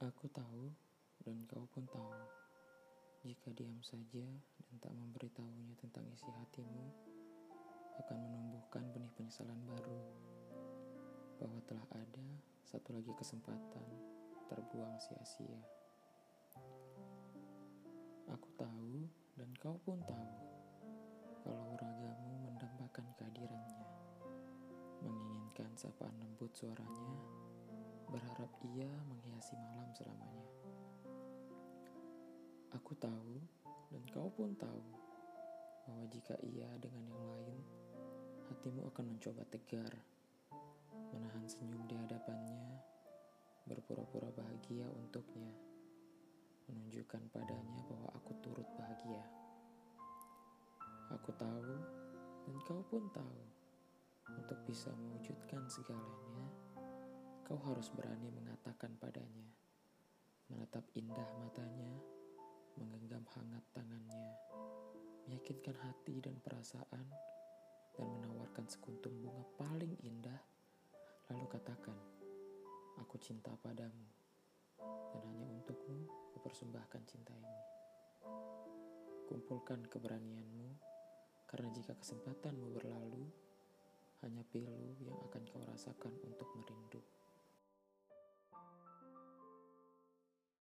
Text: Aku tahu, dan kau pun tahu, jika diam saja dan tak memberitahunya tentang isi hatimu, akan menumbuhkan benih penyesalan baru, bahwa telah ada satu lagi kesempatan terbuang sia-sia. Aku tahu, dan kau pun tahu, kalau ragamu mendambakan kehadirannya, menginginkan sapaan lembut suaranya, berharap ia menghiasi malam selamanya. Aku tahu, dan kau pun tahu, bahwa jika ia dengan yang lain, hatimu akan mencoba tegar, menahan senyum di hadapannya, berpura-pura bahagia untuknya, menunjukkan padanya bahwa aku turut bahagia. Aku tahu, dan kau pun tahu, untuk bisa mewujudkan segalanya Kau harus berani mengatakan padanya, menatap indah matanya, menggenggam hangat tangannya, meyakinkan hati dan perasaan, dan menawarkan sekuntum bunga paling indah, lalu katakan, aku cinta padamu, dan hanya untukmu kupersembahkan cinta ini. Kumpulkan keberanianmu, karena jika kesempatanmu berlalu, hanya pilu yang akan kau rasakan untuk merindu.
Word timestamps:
Aku 0.00 0.32
tahu, 0.32 0.72
dan 1.28 1.44
kau 1.44 1.68
pun 1.76 1.84
tahu, 1.92 2.16
jika 3.20 3.52
diam 3.52 3.76
saja 3.84 4.24
dan 4.56 4.74
tak 4.80 4.96
memberitahunya 4.96 5.76
tentang 5.76 6.08
isi 6.16 6.24
hatimu, 6.40 6.88
akan 8.00 8.16
menumbuhkan 8.16 8.80
benih 8.96 9.12
penyesalan 9.12 9.60
baru, 9.68 10.00
bahwa 11.36 11.60
telah 11.68 11.84
ada 11.92 12.28
satu 12.64 12.96
lagi 12.96 13.12
kesempatan 13.12 13.84
terbuang 14.48 14.96
sia-sia. 15.04 15.60
Aku 18.32 18.48
tahu, 18.56 19.04
dan 19.36 19.52
kau 19.60 19.76
pun 19.84 20.00
tahu, 20.08 20.32
kalau 21.44 21.76
ragamu 21.76 22.48
mendambakan 22.48 23.04
kehadirannya, 23.20 23.84
menginginkan 25.04 25.76
sapaan 25.76 26.16
lembut 26.24 26.56
suaranya, 26.56 27.39
berharap 28.10 28.50
ia 28.74 28.90
menghiasi 29.06 29.54
malam 29.54 29.86
selamanya. 29.94 30.50
Aku 32.74 32.98
tahu, 32.98 33.38
dan 33.94 34.02
kau 34.10 34.26
pun 34.34 34.50
tahu, 34.58 34.82
bahwa 35.86 36.04
jika 36.10 36.34
ia 36.42 36.66
dengan 36.82 37.06
yang 37.06 37.22
lain, 37.22 37.58
hatimu 38.50 38.90
akan 38.90 39.14
mencoba 39.14 39.46
tegar, 39.46 39.94
menahan 41.14 41.46
senyum 41.46 41.86
di 41.86 41.94
hadapannya, 41.94 42.82
berpura-pura 43.70 44.34
bahagia 44.34 44.90
untuknya, 44.90 45.54
menunjukkan 46.66 47.22
padanya 47.30 47.80
bahwa 47.86 48.10
aku 48.18 48.34
turut 48.42 48.66
bahagia. 48.74 49.22
Aku 51.14 51.30
tahu, 51.38 51.74
dan 52.46 52.56
kau 52.66 52.82
pun 52.90 53.06
tahu, 53.14 53.42
untuk 54.30 54.58
bisa 54.66 54.94
mewujudkan 54.94 55.66
segalanya 55.66 56.29
Kau 57.50 57.58
harus 57.66 57.90
berani 57.90 58.30
mengatakan 58.30 58.94
padanya, 58.94 59.50
menatap 60.54 60.86
indah 60.94 61.26
matanya, 61.34 61.98
menggenggam 62.78 63.26
hangat 63.34 63.66
tangannya, 63.74 64.30
meyakinkan 65.26 65.74
hati 65.82 66.22
dan 66.22 66.38
perasaan, 66.38 67.10
dan 67.98 68.06
menawarkan 68.06 68.70
sekuntum 68.70 69.10
bunga 69.18 69.42
paling 69.58 69.98
indah, 69.98 70.38
lalu 71.26 71.50
katakan, 71.50 71.98
aku 73.02 73.18
cinta 73.18 73.50
padamu, 73.58 74.06
dan 75.10 75.22
hanya 75.34 75.50
untukmu 75.50 76.06
kupersembahkan 76.38 77.02
cinta 77.10 77.34
ini. 77.34 77.62
Kumpulkan 79.26 79.90
keberanianmu, 79.90 80.70
karena 81.50 81.66
jika 81.74 81.98
kesempatanmu 81.98 82.78
berlalu, 82.78 83.26
hanya 84.22 84.46
pilu 84.54 84.94
yang 85.02 85.18
akan 85.26 85.42
kau 85.50 85.66
rasakan 85.66 86.14
untuk 86.22 86.46
merindu. 86.54 87.02